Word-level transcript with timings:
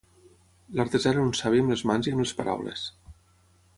L'artesà 0.77 1.11
era 1.11 1.25
un 1.25 1.35
savi 1.41 1.61
amb 1.65 1.73
les 1.75 1.85
mans 1.91 2.09
i 2.09 2.15
amb 2.15 2.25
les 2.25 2.33
paraules. 2.41 2.87